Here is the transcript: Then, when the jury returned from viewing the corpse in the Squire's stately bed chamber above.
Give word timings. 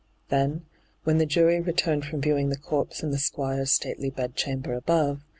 Then, 0.29 0.65
when 1.03 1.19
the 1.19 1.27
jury 1.27 1.61
returned 1.61 2.05
from 2.05 2.21
viewing 2.21 2.49
the 2.49 2.57
corpse 2.57 3.03
in 3.03 3.11
the 3.11 3.19
Squire's 3.19 3.71
stately 3.71 4.09
bed 4.09 4.35
chamber 4.35 4.73
above. 4.73 5.21